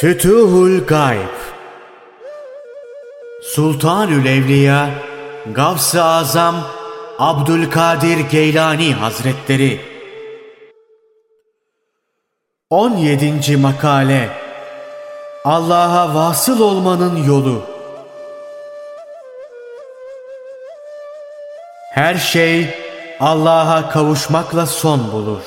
Fütuhul 0.00 0.86
Gayb 0.86 1.36
Sultanül 3.42 4.26
Evliya 4.26 4.90
Gavs-ı 5.52 6.02
Azam 6.02 6.54
Abdülkadir 7.18 8.18
Geylani 8.18 8.94
Hazretleri 8.94 9.80
17. 12.70 13.56
Makale 13.56 14.28
Allah'a 15.44 16.14
vasıl 16.14 16.60
olmanın 16.60 17.24
yolu 17.24 17.62
Her 21.94 22.14
şey 22.14 22.66
Allah'a 23.20 23.90
kavuşmakla 23.90 24.66
son 24.66 25.12
bulur. 25.12 25.42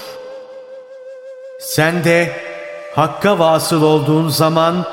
Sen 1.60 2.04
de 2.04 2.53
Hakka 2.96 3.40
vasıl 3.40 3.82
olduğun 3.82 4.30
zaman 4.30 4.86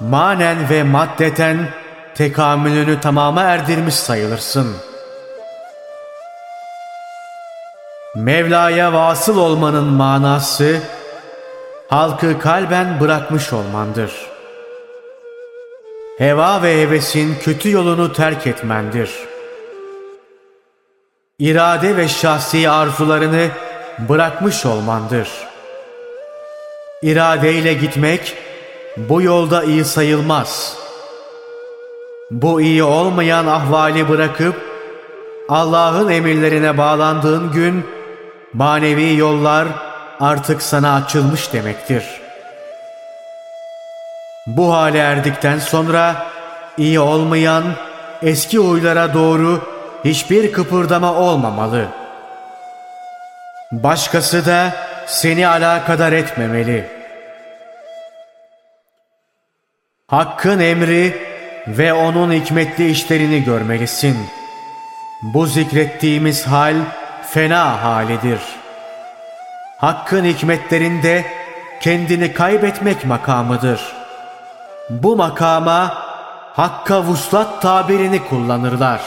manen 0.00 0.70
ve 0.70 0.82
maddeten 0.82 1.68
tekamülünü 2.14 3.00
tamama 3.00 3.42
erdirmiş 3.42 3.94
sayılırsın. 3.94 4.76
Mevla'ya 8.16 8.92
vasıl 8.92 9.38
olmanın 9.38 9.84
manası, 9.84 10.80
halkı 11.88 12.38
kalben 12.38 13.00
bırakmış 13.00 13.52
olmandır. 13.52 14.12
Heva 16.18 16.62
ve 16.62 16.82
hevesin 16.82 17.36
kötü 17.42 17.70
yolunu 17.70 18.12
terk 18.12 18.46
etmendir. 18.46 19.10
İrade 21.38 21.96
ve 21.96 22.08
şahsi 22.08 22.70
arzularını 22.70 23.48
bırakmış 24.08 24.66
olmandır.'' 24.66 25.57
İradeyle 27.02 27.74
gitmek 27.74 28.36
bu 28.96 29.22
yolda 29.22 29.62
iyi 29.62 29.84
sayılmaz. 29.84 30.76
Bu 32.30 32.60
iyi 32.60 32.82
olmayan 32.82 33.46
ahvali 33.46 34.08
bırakıp 34.08 34.54
Allah'ın 35.48 36.08
emirlerine 36.08 36.78
bağlandığın 36.78 37.52
gün 37.52 37.86
manevi 38.52 39.16
yollar 39.16 39.68
artık 40.20 40.62
sana 40.62 40.94
açılmış 40.94 41.52
demektir. 41.52 42.04
Bu 44.46 44.74
hale 44.74 44.98
erdikten 44.98 45.58
sonra 45.58 46.26
iyi 46.78 47.00
olmayan 47.00 47.64
eski 48.22 48.58
huylara 48.58 49.14
doğru 49.14 49.62
hiçbir 50.04 50.52
kıpırdama 50.52 51.14
olmamalı. 51.14 51.86
Başkası 53.72 54.46
da 54.46 54.72
seni 55.08 55.48
alakadar 55.48 56.12
etmemeli. 56.12 56.84
Hakkın 60.06 60.60
emri 60.60 61.28
ve 61.66 61.92
onun 61.92 62.32
hikmetli 62.32 62.90
işlerini 62.90 63.44
görmelisin. 63.44 64.16
Bu 65.22 65.46
zikrettiğimiz 65.46 66.46
hal 66.46 66.76
fena 67.30 67.82
halidir. 67.82 68.40
Hakkın 69.78 70.24
hikmetlerinde 70.24 71.24
kendini 71.80 72.32
kaybetmek 72.32 73.04
makamıdır. 73.04 73.92
Bu 74.90 75.16
makama 75.16 76.08
Hakka 76.58 77.02
vuslat 77.02 77.62
tabirini 77.62 78.28
kullanırlar. 78.28 79.00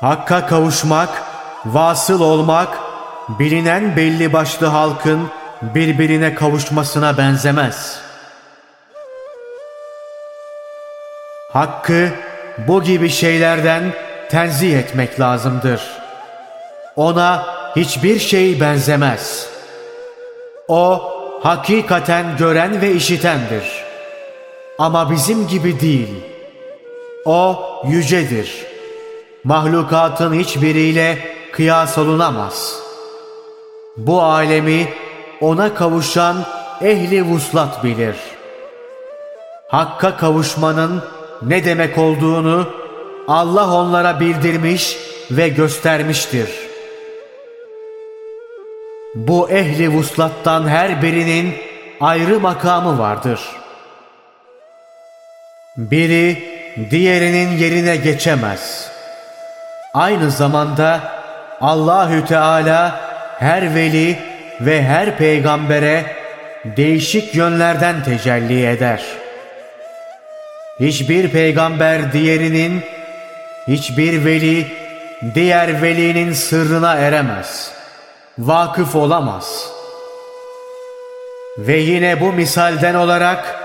Hakka 0.00 0.46
kavuşmak, 0.46 1.22
vasıl 1.66 2.20
olmak, 2.20 2.87
bilinen 3.28 3.96
belli 3.96 4.32
başlı 4.32 4.66
halkın 4.66 5.28
birbirine 5.62 6.34
kavuşmasına 6.34 7.18
benzemez. 7.18 8.00
Hakkı 11.52 12.08
bu 12.58 12.82
gibi 12.82 13.08
şeylerden 13.08 13.92
tenzih 14.30 14.78
etmek 14.78 15.20
lazımdır. 15.20 15.82
Ona 16.96 17.46
hiçbir 17.76 18.18
şey 18.18 18.60
benzemez. 18.60 19.48
O 20.68 21.12
hakikaten 21.42 22.36
gören 22.36 22.80
ve 22.80 22.92
işitendir. 22.92 23.84
Ama 24.78 25.10
bizim 25.10 25.48
gibi 25.48 25.80
değil. 25.80 26.24
O 27.24 27.64
yücedir. 27.88 28.66
Mahlukatın 29.44 30.34
hiçbiriyle 30.34 31.18
kıyas 31.52 31.98
olunamaz.'' 31.98 32.87
Bu 33.98 34.22
alemi 34.22 34.88
ona 35.40 35.74
kavuşan 35.74 36.36
ehli 36.80 37.22
vuslat 37.22 37.84
bilir. 37.84 38.16
Hakka 39.68 40.16
kavuşmanın 40.16 41.02
ne 41.42 41.64
demek 41.64 41.98
olduğunu 41.98 42.68
Allah 43.28 43.74
onlara 43.74 44.20
bildirmiş 44.20 44.96
ve 45.30 45.48
göstermiştir. 45.48 46.50
Bu 49.14 49.50
ehli 49.50 49.88
vuslattan 49.88 50.68
her 50.68 51.02
birinin 51.02 51.54
ayrı 52.00 52.40
makamı 52.40 52.98
vardır. 52.98 53.40
Biri 55.76 56.42
diğerinin 56.90 57.56
yerine 57.56 57.96
geçemez. 57.96 58.90
Aynı 59.94 60.30
zamanda 60.30 61.00
Allahü 61.60 62.24
Teala 62.24 63.07
her 63.38 63.74
veli 63.74 64.18
ve 64.60 64.82
her 64.82 65.16
peygambere 65.16 66.04
değişik 66.64 67.34
yönlerden 67.34 68.04
tecelli 68.04 68.66
eder. 68.66 69.02
Hiçbir 70.80 71.30
peygamber 71.30 72.12
diğerinin, 72.12 72.82
hiçbir 73.68 74.24
veli 74.24 74.66
diğer 75.34 75.82
velinin 75.82 76.32
sırrına 76.32 76.94
eremez. 76.94 77.72
Vakıf 78.38 78.96
olamaz. 78.96 79.72
Ve 81.58 81.76
yine 81.76 82.20
bu 82.20 82.32
misalden 82.32 82.94
olarak 82.94 83.56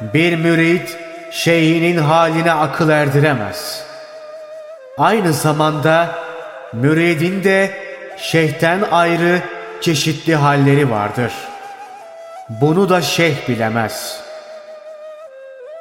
bir 0.00 0.36
mürit 0.36 0.96
şeyhinin 1.30 1.96
haline 1.96 2.52
akıl 2.52 2.88
erdiremez. 2.88 3.84
Aynı 4.98 5.32
zamanda 5.32 6.14
müridin 6.72 7.44
de 7.44 7.85
şeyhten 8.16 8.82
ayrı 8.90 9.42
çeşitli 9.80 10.34
halleri 10.34 10.90
vardır. 10.90 11.32
Bunu 12.48 12.88
da 12.88 13.02
şeyh 13.02 13.48
bilemez. 13.48 14.20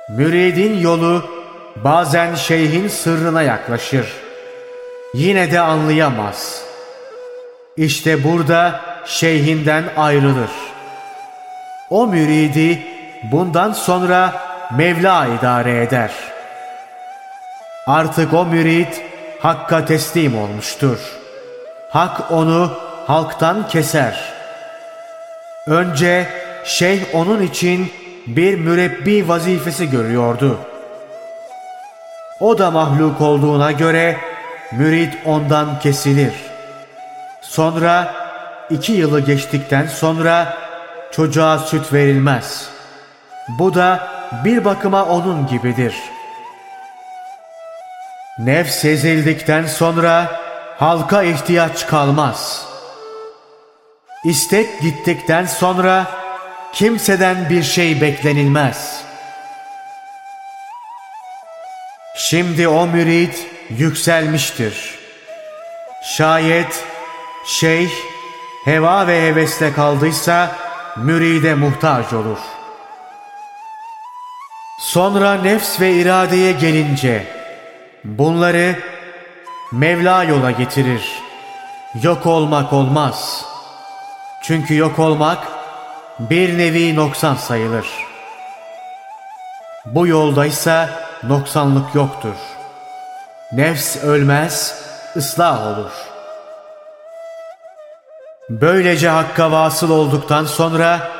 Müridin 0.09 0.79
yolu 0.79 1.29
bazen 1.75 2.35
şeyhin 2.35 2.87
sırrına 2.87 3.41
yaklaşır. 3.41 4.13
Yine 5.13 5.51
de 5.51 5.59
anlayamaz. 5.59 6.61
İşte 7.77 8.23
burada 8.23 8.81
şeyhinden 9.05 9.83
ayrılır. 9.97 10.49
O 11.89 12.07
müridi 12.07 12.79
bundan 13.31 13.73
sonra 13.73 14.33
Mevla 14.77 15.27
idare 15.39 15.81
eder. 15.81 16.11
Artık 17.87 18.33
o 18.33 18.45
mürid 18.45 18.93
Hakk'a 19.39 19.85
teslim 19.85 20.37
olmuştur.'' 20.37 21.24
Hak 21.89 22.31
onu 22.31 22.71
halktan 23.07 23.67
keser. 23.67 24.33
Önce 25.67 26.27
şeyh 26.63 27.15
onun 27.15 27.41
için 27.41 27.91
bir 28.27 28.55
mürebbi 28.55 29.27
vazifesi 29.27 29.89
görüyordu. 29.89 30.59
O 32.39 32.57
da 32.57 32.71
mahluk 32.71 33.21
olduğuna 33.21 33.71
göre 33.71 34.17
mürit 34.71 35.13
ondan 35.25 35.79
kesilir. 35.79 36.33
Sonra 37.41 38.13
iki 38.69 38.91
yılı 38.91 39.19
geçtikten 39.19 39.87
sonra 39.87 40.57
çocuğa 41.11 41.57
süt 41.57 41.93
verilmez. 41.93 42.69
Bu 43.59 43.75
da 43.75 44.07
bir 44.45 44.65
bakıma 44.65 45.05
onun 45.05 45.47
gibidir. 45.47 45.95
Nefs 48.39 48.85
ezildikten 48.85 49.65
sonra 49.65 50.44
halka 50.77 51.23
ihtiyaç 51.23 51.87
kalmaz. 51.87 52.65
İstek 54.25 54.81
gittikten 54.81 55.45
sonra 55.45 56.07
kimseden 56.73 57.49
bir 57.49 57.63
şey 57.63 58.01
beklenilmez. 58.01 59.03
Şimdi 62.17 62.67
o 62.67 62.87
mürit 62.87 63.47
yükselmiştir. 63.69 64.99
Şayet 66.03 66.83
şeyh 67.45 67.91
heva 68.65 69.07
ve 69.07 69.27
hevesle 69.27 69.73
kaldıysa 69.73 70.55
müride 70.97 71.55
muhtaç 71.55 72.13
olur. 72.13 72.39
Sonra 74.79 75.33
nefs 75.33 75.81
ve 75.81 75.93
iradeye 75.93 76.51
gelince 76.51 77.23
bunları 78.03 78.75
Mevla 79.71 80.23
yola 80.23 80.51
getirir. 80.51 81.21
Yok 82.01 82.25
olmak 82.25 82.73
olmaz. 82.73 83.45
Çünkü 84.41 84.75
yok 84.75 84.99
olmak 84.99 85.47
bir 86.19 86.57
nevi 86.57 86.95
noksan 86.95 87.35
sayılır. 87.35 87.87
Bu 89.85 90.07
yoldaysa 90.07 90.89
noksanlık 91.23 91.95
yoktur. 91.95 92.35
Nefs 93.51 94.03
ölmez, 94.03 94.83
ıslah 95.15 95.67
olur. 95.67 95.91
Böylece 98.49 99.09
hakka 99.09 99.51
vasıl 99.51 99.89
olduktan 99.89 100.45
sonra 100.45 101.11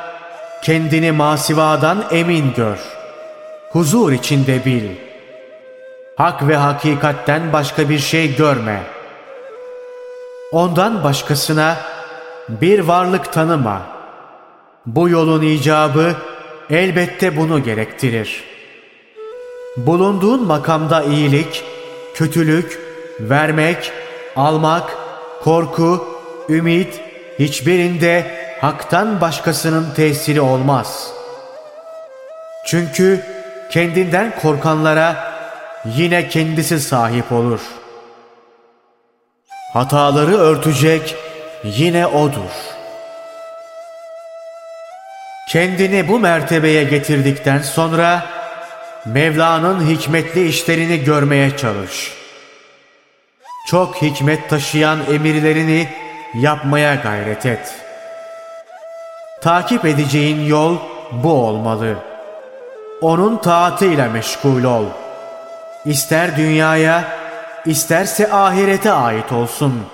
kendini 0.62 1.12
masivadan 1.12 2.04
emin 2.10 2.54
gör. 2.54 2.78
Huzur 3.70 4.12
içinde 4.12 4.64
bil. 4.64 5.05
Hak 6.16 6.48
ve 6.48 6.56
hakikatten 6.56 7.52
başka 7.52 7.88
bir 7.88 7.98
şey 7.98 8.36
görme. 8.36 8.82
Ondan 10.52 11.04
başkasına 11.04 11.76
bir 12.48 12.78
varlık 12.78 13.32
tanıma. 13.32 13.82
Bu 14.86 15.08
yolun 15.08 15.42
icabı 15.42 16.14
elbette 16.70 17.36
bunu 17.36 17.62
gerektirir. 17.62 18.44
Bulunduğun 19.76 20.46
makamda 20.46 21.02
iyilik, 21.02 21.64
kötülük, 22.14 22.80
vermek, 23.20 23.92
almak, 24.36 24.96
korku, 25.44 26.08
ümit 26.48 27.00
hiçbirinde 27.38 28.26
haktan 28.60 29.20
başkasının 29.20 29.94
tesiri 29.94 30.40
olmaz. 30.40 31.10
Çünkü 32.66 33.20
kendinden 33.70 34.34
korkanlara 34.42 35.25
yine 35.84 36.28
kendisi 36.28 36.80
sahip 36.80 37.32
olur. 37.32 37.60
Hataları 39.72 40.36
örtecek 40.36 41.16
yine 41.64 42.06
O'dur. 42.06 42.76
Kendini 45.48 46.08
bu 46.08 46.18
mertebeye 46.18 46.84
getirdikten 46.84 47.58
sonra 47.58 48.26
Mevla'nın 49.06 49.88
hikmetli 49.88 50.48
işlerini 50.48 51.04
görmeye 51.04 51.56
çalış. 51.56 52.12
Çok 53.68 54.02
hikmet 54.02 54.50
taşıyan 54.50 54.98
emirlerini 55.12 55.88
yapmaya 56.34 56.94
gayret 56.94 57.46
et. 57.46 57.74
Takip 59.42 59.84
edeceğin 59.84 60.46
yol 60.46 60.76
bu 61.12 61.32
olmalı. 61.32 61.96
Onun 63.00 63.36
taatıyla 63.36 64.08
meşgul 64.08 64.64
ol. 64.64 64.84
İster 65.86 66.36
dünyaya, 66.36 67.04
isterse 67.66 68.32
ahirete 68.32 68.92
ait 68.92 69.32
olsun. 69.32 69.86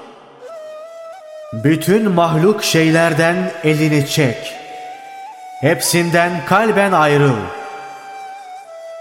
Bütün 1.53 2.11
mahluk 2.11 2.65
şeylerden 2.65 3.37
elini 3.65 4.09
çek. 4.09 4.55
Hepsinden 5.61 6.33
kalben 6.47 6.93
ayrıl. 6.93 7.37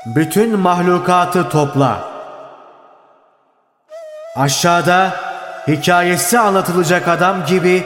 Bütün 0.05 0.59
mahlukatı 0.59 1.49
topla. 1.49 2.11
Aşağıda 4.35 5.11
hikayesi 5.67 6.39
anlatılacak 6.39 7.07
adam 7.07 7.45
gibi 7.45 7.83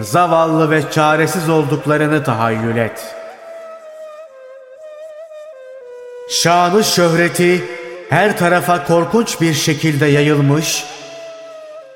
zavallı 0.00 0.70
ve 0.70 0.90
çaresiz 0.90 1.48
olduklarını 1.48 2.24
tahayyül 2.24 2.76
et. 2.76 3.16
Şanı 6.30 6.84
şöhreti 6.84 7.64
her 8.10 8.38
tarafa 8.38 8.84
korkunç 8.84 9.40
bir 9.40 9.54
şekilde 9.54 10.06
yayılmış, 10.06 10.84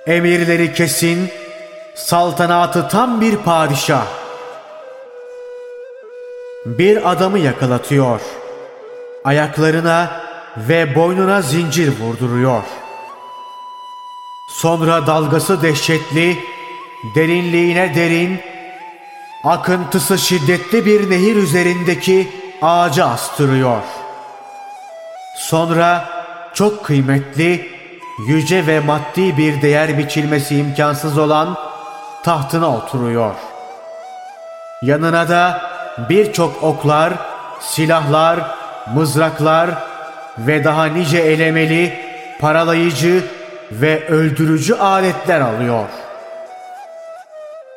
emirleri 0.07 0.75
kesin, 0.75 1.29
saltanatı 1.95 2.89
tam 2.89 3.21
bir 3.21 3.37
padişah. 3.37 4.07
Bir 6.67 7.11
adamı 7.11 7.39
yakalatıyor, 7.39 8.21
ayaklarına 9.25 10.21
ve 10.57 10.95
boynuna 10.95 11.43
zincir 11.43 12.01
vurduruyor.'' 12.01 12.91
Sonra 14.51 15.07
dalgası 15.07 15.63
dehşetli, 15.63 16.39
derinliğine 17.15 17.95
derin, 17.95 18.41
akıntısı 19.45 20.19
şiddetli 20.19 20.87
bir 20.87 21.11
nehir 21.11 21.37
üzerindeki 21.37 22.29
ağaca 22.63 23.07
astırıyor. 23.07 23.83
Sonra 25.35 26.05
çok 26.55 26.85
kıymetli, 26.85 27.69
yüce 28.29 28.67
ve 28.67 28.81
maddi 28.81 29.37
bir 29.37 29.63
değer 29.63 29.99
biçilmesi 29.99 30.57
imkansız 30.57 31.19
olan 31.19 31.57
tahtına 32.23 32.77
oturuyor. 32.77 33.35
Yanına 34.83 35.29
da 35.29 35.63
birçok 36.09 36.63
oklar, 36.63 37.13
silahlar, 37.61 38.41
mızraklar 38.95 39.71
ve 40.39 40.65
daha 40.65 40.85
nice 40.85 41.19
elemeli, 41.19 42.01
paralayıcı 42.41 43.25
ve 43.73 44.09
öldürücü 44.09 44.75
aletler 44.75 45.41
alıyor. 45.41 45.89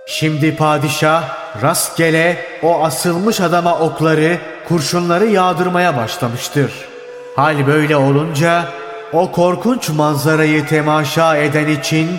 Şimdi 0.08 0.56
padişah 0.56 1.24
rastgele 1.62 2.46
o 2.64 2.84
asılmış 2.84 3.42
adama 3.42 3.80
okları, 3.80 4.38
kurşunları 4.68 5.26
yağdırmaya 5.26 5.98
başlamıştır. 5.98 6.93
Hal 7.36 7.68
böyle 7.68 7.98
olunca 7.98 8.66
o 9.14 9.32
korkunç 9.32 9.90
manzarayı 9.90 10.68
temaşa 10.68 11.38
eden 11.38 11.68
için 11.68 12.10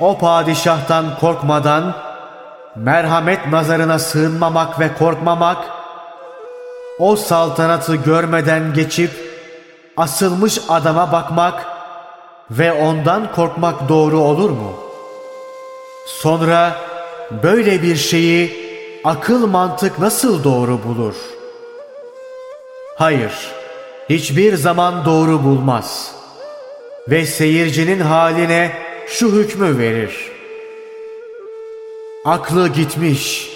o 0.00 0.18
padişahtan 0.18 1.04
korkmadan 1.20 1.94
merhamet 2.76 3.46
nazarına 3.46 3.98
sığınmamak 3.98 4.80
ve 4.80 4.94
korkmamak 4.98 5.58
o 6.98 7.16
saltanatı 7.16 7.96
görmeden 7.96 8.74
geçip 8.74 9.10
asılmış 9.96 10.60
adama 10.68 11.12
bakmak 11.12 11.66
ve 12.50 12.72
ondan 12.72 13.32
korkmak 13.32 13.88
doğru 13.88 14.18
olur 14.18 14.50
mu? 14.50 14.74
Sonra 16.06 16.76
böyle 17.42 17.82
bir 17.82 17.96
şeyi 17.96 18.64
akıl 19.04 19.46
mantık 19.46 19.98
nasıl 19.98 20.44
doğru 20.44 20.78
bulur? 20.84 21.14
Hayır, 22.98 23.32
hiçbir 24.10 24.54
zaman 24.54 25.04
doğru 25.04 25.44
bulmaz. 25.44 26.14
Ve 27.08 27.26
seyircinin 27.26 28.00
haline 28.00 28.72
şu 29.08 29.32
hükmü 29.32 29.78
verir. 29.78 30.16
Aklı 32.24 32.68
gitmiş, 32.68 33.50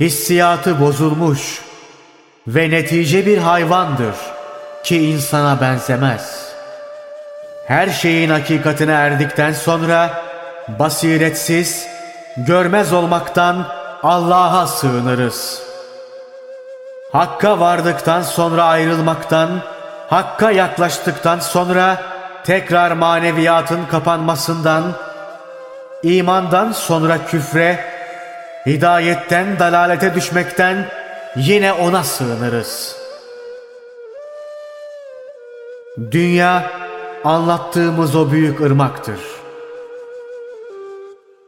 hissiyatı 0.00 0.80
bozulmuş 0.80 1.60
ve 2.46 2.70
netice 2.70 3.26
bir 3.26 3.38
hayvandır 3.38 4.14
ki 4.84 5.10
insana 5.10 5.60
benzemez.'' 5.60 6.44
Her 7.66 7.88
şeyin 7.88 8.30
hakikatine 8.30 8.92
erdikten 8.92 9.52
sonra 9.52 10.22
basiretsiz, 10.68 11.86
görmez 12.36 12.92
olmaktan 12.92 13.66
Allah'a 14.02 14.66
sığınırız. 14.66 15.62
Hakka 17.12 17.60
vardıktan 17.60 18.22
sonra 18.22 18.64
ayrılmaktan, 18.64 19.50
Hakka 20.14 20.50
yaklaştıktan 20.50 21.38
sonra 21.38 22.02
tekrar 22.44 22.92
maneviyatın 22.92 23.86
kapanmasından, 23.90 24.84
imandan 26.02 26.72
sonra 26.72 27.26
küfre, 27.26 27.84
hidayetten 28.66 29.58
dalalete 29.58 30.14
düşmekten 30.14 30.88
yine 31.36 31.72
ona 31.72 32.04
sığınırız. 32.04 32.96
Dünya 36.10 36.70
anlattığımız 37.24 38.16
o 38.16 38.30
büyük 38.30 38.60
ırmaktır. 38.60 39.20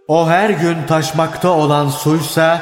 O 0.09 0.29
her 0.29 0.51
gün 0.51 0.77
taşmakta 0.89 1.49
olan 1.49 1.89
suysa 1.89 2.61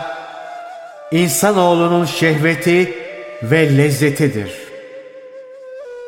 insanoğlunun 1.10 2.04
şehveti 2.04 2.98
ve 3.42 3.76
lezzetidir. 3.76 4.63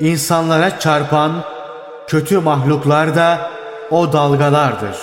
İnsanlara 0.00 0.79
çarpan 0.79 1.45
kötü 2.07 2.38
mahluklar 2.38 3.17
da 3.17 3.50
o 3.91 4.12
dalgalardır. 4.12 4.97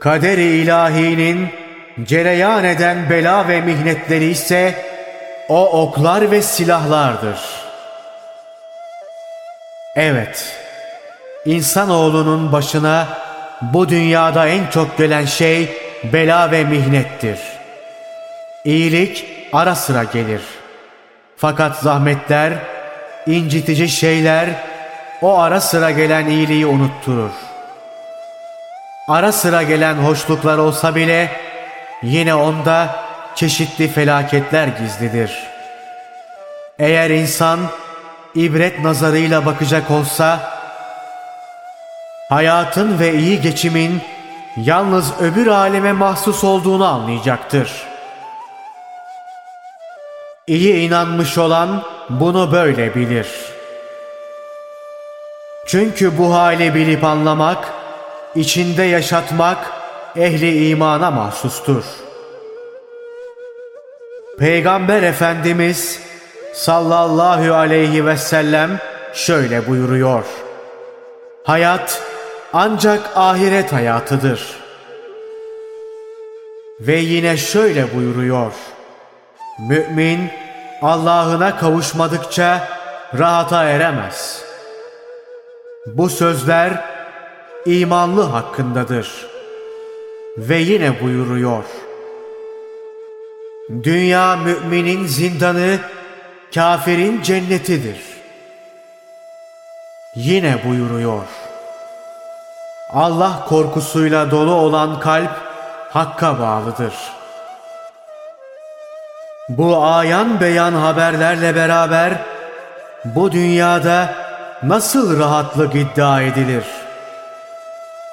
Kader-i 0.00 0.42
ilahinin 0.42 1.48
cereyan 2.02 2.64
eden 2.64 3.10
bela 3.10 3.48
ve 3.48 3.60
mihnetleri 3.60 4.24
ise 4.24 4.74
o 5.48 5.82
oklar 5.82 6.30
ve 6.30 6.42
silahlardır.'' 6.42 7.66
Evet, 9.96 10.58
insanoğlunun 11.44 12.52
başına 12.52 13.08
bu 13.62 13.88
dünyada 13.88 14.46
en 14.46 14.66
çok 14.66 14.98
gelen 14.98 15.24
şey 15.24 15.78
bela 16.12 16.50
ve 16.50 16.64
mihnettir. 16.64 17.38
İyilik 18.64 19.24
ara 19.52 19.74
sıra 19.74 20.04
gelir. 20.04 20.40
Fakat 21.36 21.76
zahmetler, 21.76 22.52
incitici 23.26 23.88
şeyler 23.88 24.48
o 25.22 25.38
ara 25.38 25.60
sıra 25.60 25.90
gelen 25.90 26.26
iyiliği 26.26 26.66
unutturur. 26.66 27.30
Ara 29.08 29.32
sıra 29.32 29.62
gelen 29.62 29.94
hoşluklar 29.94 30.58
olsa 30.58 30.94
bile 30.94 31.30
yine 32.02 32.34
onda 32.34 32.96
çeşitli 33.34 33.88
felaketler 33.88 34.68
gizlidir. 34.68 35.46
Eğer 36.78 37.10
insan 37.10 37.60
ibret 38.34 38.80
nazarıyla 38.80 39.46
bakacak 39.46 39.90
olsa, 39.90 40.40
hayatın 42.28 42.98
ve 42.98 43.14
iyi 43.14 43.40
geçimin 43.40 44.02
yalnız 44.56 45.20
öbür 45.20 45.46
aleme 45.46 45.92
mahsus 45.92 46.44
olduğunu 46.44 46.86
anlayacaktır. 46.86 47.95
İyi 50.46 50.74
inanmış 50.74 51.38
olan 51.38 51.82
bunu 52.10 52.52
böyle 52.52 52.94
bilir. 52.94 53.28
Çünkü 55.66 56.18
bu 56.18 56.34
hali 56.34 56.74
bilip 56.74 57.04
anlamak, 57.04 57.72
içinde 58.34 58.82
yaşatmak 58.82 59.72
ehli 60.16 60.68
imana 60.68 61.10
mahsustur. 61.10 61.84
Peygamber 64.38 65.02
Efendimiz 65.02 66.00
sallallahu 66.52 67.54
aleyhi 67.54 68.06
ve 68.06 68.16
sellem 68.16 68.78
şöyle 69.14 69.66
buyuruyor. 69.66 70.24
Hayat 71.44 72.02
ancak 72.52 73.10
ahiret 73.16 73.72
hayatıdır. 73.72 74.56
Ve 76.80 76.96
yine 76.96 77.36
şöyle 77.36 77.96
buyuruyor. 77.96 78.52
Mümin 79.58 80.30
Allah'ına 80.82 81.56
kavuşmadıkça 81.56 82.68
rahata 83.18 83.64
eremez. 83.64 84.42
Bu 85.86 86.08
sözler 86.08 86.84
imanlı 87.66 88.22
hakkındadır. 88.22 89.26
Ve 90.38 90.56
yine 90.56 91.00
buyuruyor. 91.00 91.64
Dünya 93.82 94.36
müminin 94.36 95.06
zindanı, 95.06 95.78
kafirin 96.54 97.22
cennetidir. 97.22 98.00
Yine 100.14 100.58
buyuruyor. 100.64 101.24
Allah 102.92 103.46
korkusuyla 103.48 104.30
dolu 104.30 104.54
olan 104.54 105.00
kalp 105.00 105.30
hakka 105.90 106.38
bağlıdır. 106.38 106.94
Bu 109.48 109.84
ayan 109.84 110.40
beyan 110.40 110.72
haberlerle 110.72 111.54
beraber 111.54 112.12
bu 113.04 113.32
dünyada 113.32 114.14
nasıl 114.62 115.18
rahatlık 115.18 115.74
iddia 115.74 116.22
edilir? 116.22 116.64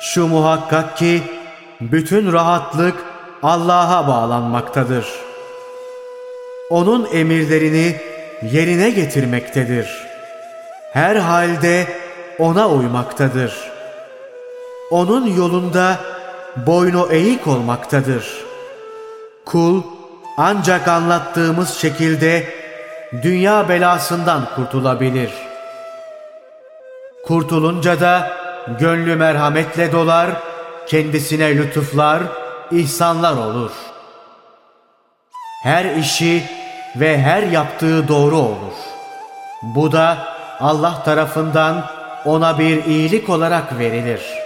Şu 0.02 0.28
muhakkak 0.28 0.98
ki 0.98 1.24
bütün 1.82 2.34
rahatlık 2.34 2.96
Allah'a 3.44 4.08
bağlanmaktadır. 4.08 5.06
Onun 6.70 7.08
emirlerini 7.14 7.96
yerine 8.52 8.90
getirmektedir. 8.90 9.88
Her 10.94 11.16
halde 11.16 11.88
ona 12.40 12.70
uymaktadır.'' 12.70 13.74
onun 14.94 15.28
yolunda 15.28 16.00
boynu 16.56 17.08
eğik 17.12 17.48
olmaktadır. 17.48 18.44
Kul 19.46 19.82
ancak 20.38 20.88
anlattığımız 20.88 21.78
şekilde 21.78 22.54
dünya 23.24 23.70
belasından 23.70 24.46
kurtulabilir. 24.56 25.32
Kurtulunca 27.26 28.00
da 28.02 28.32
gönlü 28.80 29.16
merhametle 29.16 29.92
dolar, 29.92 30.30
kendisine 30.88 31.58
lütuflar, 31.58 32.24
ihsanlar 32.72 33.38
olur. 33.38 33.72
Her 35.64 35.86
işi 35.86 36.44
ve 36.96 37.18
her 37.18 37.44
yaptığı 37.44 38.08
doğru 38.08 38.38
olur. 38.38 38.74
Bu 39.62 39.92
da 39.92 40.18
Allah 40.60 41.04
tarafından 41.04 41.86
ona 42.26 42.60
bir 42.60 42.86
iyilik 42.86 43.30
olarak 43.30 43.80
verilir.'' 43.80 44.43